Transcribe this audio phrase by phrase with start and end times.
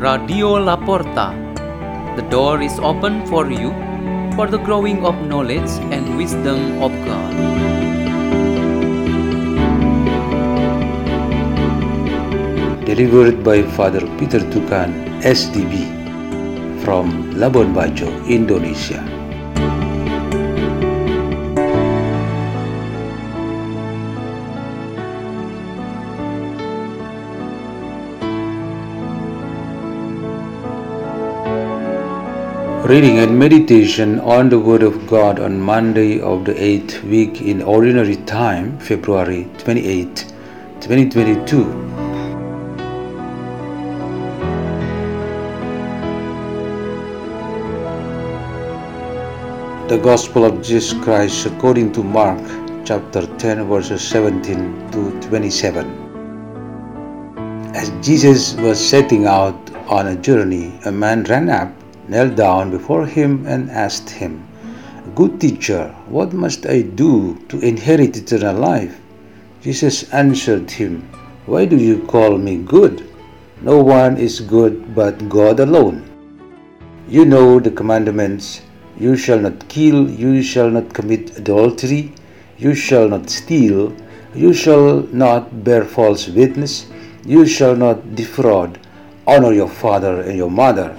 [0.00, 1.36] Radio Laporta.
[2.16, 3.68] The door is open for you
[4.34, 7.36] for the growing of knowledge and wisdom of God.
[12.90, 15.84] delivered by Father Peter Tukan, SDB,
[16.82, 19.19] from Labuan Bajo, Indonesia.
[32.90, 37.62] Reading and meditation on the Word of God on Monday of the 8th week in
[37.62, 40.16] Ordinary Time, February 28,
[40.80, 41.62] 2022.
[49.86, 52.42] The Gospel of Jesus Christ according to Mark
[52.84, 55.86] chapter 10 verses 17 to 27.
[57.72, 59.54] As Jesus was setting out
[59.86, 61.79] on a journey, a man ran up,
[62.10, 64.46] knelt down before him and asked him,
[65.14, 69.00] Good teacher, what must I do to inherit eternal life?
[69.62, 71.08] Jesus answered him,
[71.46, 73.08] Why do you call me good?
[73.62, 76.04] No one is good but God alone.
[77.08, 78.62] You know the commandments
[78.98, 82.12] you shall not kill, you shall not commit adultery,
[82.58, 83.94] you shall not steal,
[84.34, 86.86] you shall not bear false witness,
[87.24, 88.78] you shall not defraud,
[89.26, 90.98] honor your father and your mother.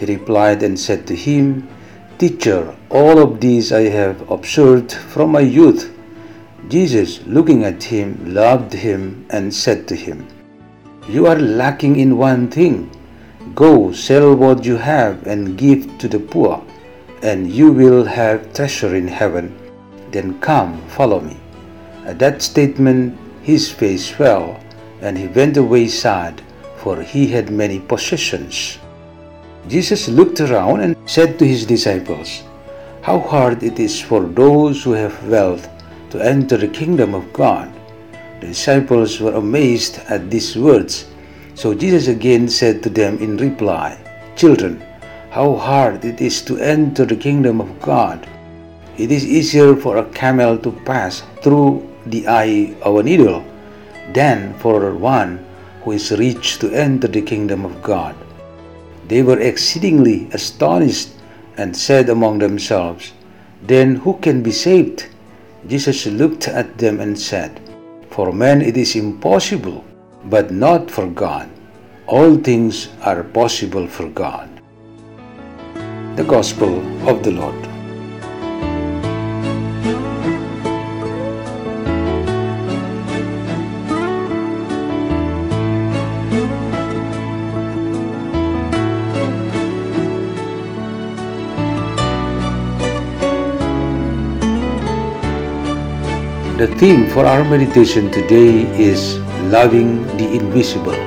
[0.00, 1.68] He replied and said to him,
[2.16, 5.92] Teacher, all of these I have observed from my youth.
[6.68, 10.26] Jesus, looking at him, loved him and said to him,
[11.06, 12.90] You are lacking in one thing.
[13.54, 16.64] Go, sell what you have and give to the poor
[17.22, 19.54] and you will have treasure in heaven.
[20.10, 21.36] Then come, follow me.
[22.06, 24.58] At that statement, his face fell,
[25.00, 26.42] and he went away sad,
[26.76, 28.78] for he had many possessions.
[29.68, 32.42] Jesus looked around and said to his disciples,
[33.02, 35.68] How hard it is for those who have wealth
[36.10, 37.72] to enter the kingdom of God.
[38.40, 41.06] The disciples were amazed at these words.
[41.54, 43.98] So Jesus again said to them in reply,
[44.34, 44.82] Children,
[45.30, 48.26] how hard it is to enter the kingdom of God.
[48.96, 53.44] It is easier for a camel to pass through the eye of a needle
[54.12, 55.44] than for one
[55.84, 58.16] who is rich to enter the kingdom of God.
[59.10, 61.10] They were exceedingly astonished
[61.58, 63.12] and said among themselves,
[63.60, 65.08] Then who can be saved?
[65.66, 67.58] Jesus looked at them and said,
[68.10, 69.84] For men it is impossible,
[70.26, 71.50] but not for God.
[72.06, 74.60] All things are possible for God
[76.16, 77.69] the Gospel of the Lord.
[96.60, 99.16] The theme for our meditation today is
[99.48, 101.00] loving the invisible.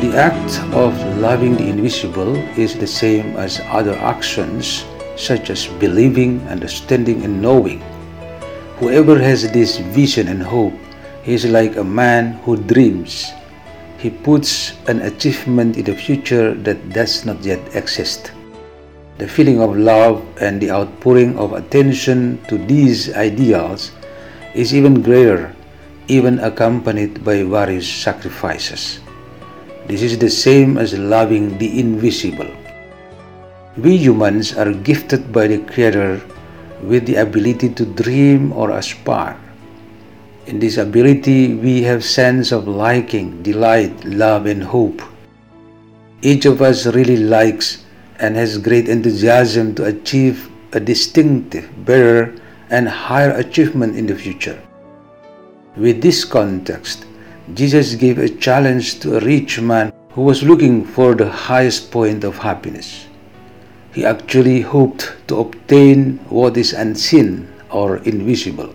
[0.00, 4.88] The act of loving the invisible is the same as other actions
[5.20, 7.84] such as believing, understanding, and knowing.
[8.80, 10.80] Whoever has this vision and hope
[11.28, 13.36] is like a man who dreams.
[14.00, 18.32] He puts an achievement in the future that does not yet exist.
[19.20, 23.92] The feeling of love and the outpouring of attention to these ideals
[24.56, 25.52] is even greater,
[26.08, 29.04] even accompanied by various sacrifices.
[29.84, 32.48] This is the same as loving the invisible.
[33.76, 36.24] We humans are gifted by the Creator
[36.80, 39.36] with the ability to dream or aspire.
[40.46, 45.04] In this ability, we have sense of liking, delight, love, and hope.
[46.24, 47.84] Each of us really likes
[48.20, 52.34] and has great enthusiasm to achieve a distinctive, better,
[52.70, 54.60] and higher achievement in the future.
[55.76, 57.06] With this context,
[57.54, 62.22] Jesus gave a challenge to a rich man who was looking for the highest point
[62.22, 63.06] of happiness.
[63.92, 68.74] He actually hoped to obtain what is unseen or invisible.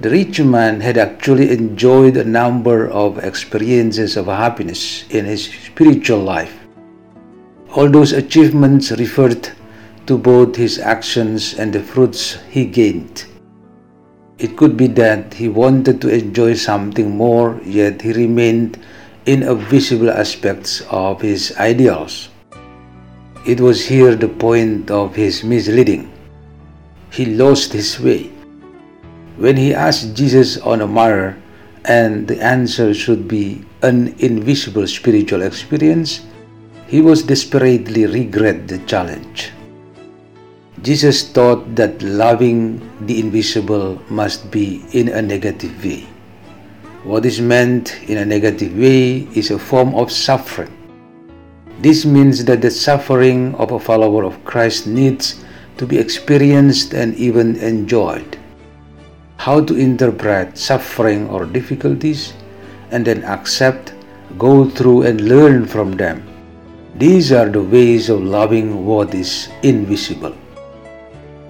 [0.00, 6.20] The rich man had actually enjoyed a number of experiences of happiness in his spiritual
[6.20, 6.65] life.
[7.76, 9.52] All those achievements referred
[10.06, 13.26] to both his actions and the fruits he gained.
[14.38, 18.80] It could be that he wanted to enjoy something more, yet he remained
[19.26, 22.30] in a visible aspects of his ideals.
[23.44, 26.10] It was here the point of his misleading.
[27.10, 28.32] He lost his way.
[29.36, 31.36] When he asked Jesus on a matter
[31.84, 36.24] and the answer should be an invisible spiritual experience,
[36.86, 39.50] he was desperately regret the challenge.
[40.82, 46.06] Jesus taught that loving the invisible must be in a negative way.
[47.02, 50.70] What is meant in a negative way is a form of suffering.
[51.80, 55.42] This means that the suffering of a follower of Christ needs
[55.78, 58.38] to be experienced and even enjoyed.
[59.38, 62.32] How to interpret suffering or difficulties
[62.90, 63.92] and then accept,
[64.38, 66.35] go through, and learn from them.
[66.98, 70.34] These are the ways of loving what is invisible.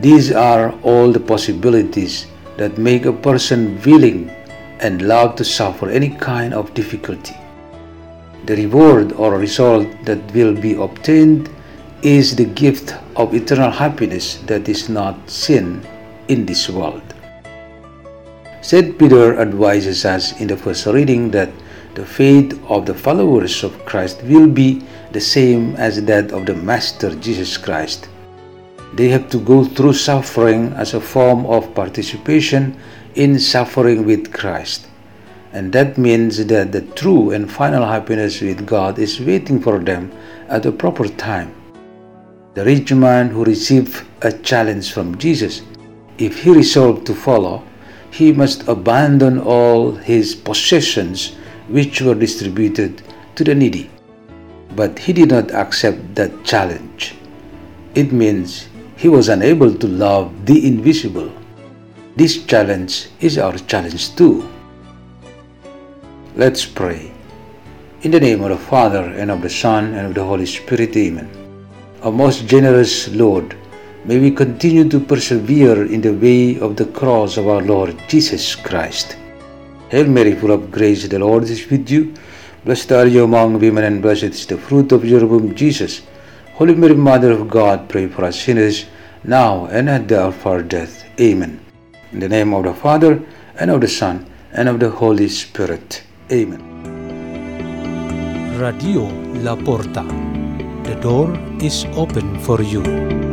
[0.00, 2.26] These are all the possibilities
[2.56, 4.28] that make a person willing
[4.80, 7.36] and love to suffer any kind of difficulty.
[8.46, 11.48] The reward or result that will be obtained
[12.02, 15.86] is the gift of eternal happiness that is not seen
[16.26, 17.14] in this world.
[18.62, 18.98] St.
[18.98, 21.50] Peter advises us in the first reading that
[21.96, 24.82] the faith of the followers of Christ will be
[25.12, 28.10] the same as that of the Master Jesus Christ.
[28.92, 32.76] They have to go through suffering as a form of participation
[33.14, 34.88] in suffering with Christ.
[35.54, 40.12] And that means that the true and final happiness with God is waiting for them
[40.48, 41.54] at the proper time.
[42.52, 45.62] The rich man who received a challenge from Jesus,
[46.18, 47.64] if he resolved to follow,
[48.10, 51.36] he must abandon all his possessions
[51.68, 53.02] which were distributed
[53.34, 53.90] to the needy.
[54.74, 57.14] But he did not accept that challenge.
[57.94, 61.32] It means he was unable to love the invisible.
[62.16, 64.48] This challenge is our challenge too.
[66.34, 67.12] Let's pray.
[68.02, 70.96] In the name of the Father, and of the Son, and of the Holy Spirit,
[70.96, 71.28] Amen.
[72.02, 73.56] Our most generous Lord,
[74.04, 78.54] may we continue to persevere in the way of the cross of our Lord Jesus
[78.54, 79.16] Christ.
[79.88, 82.12] Hail Mary, full of grace, the Lord is with you.
[82.64, 86.02] Blessed are you among women, and blessed is the fruit of your womb, Jesus.
[86.54, 88.86] Holy Mary, Mother of God, pray for us sinners,
[89.22, 91.04] now and at the hour of our death.
[91.20, 91.60] Amen.
[92.10, 93.22] In the name of the Father,
[93.60, 96.02] and of the Son, and of the Holy Spirit.
[96.32, 96.62] Amen.
[98.58, 99.06] Radio
[99.44, 100.02] La Porta.
[100.82, 103.25] The door is open for you.